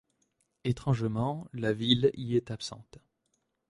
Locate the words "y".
2.15-2.35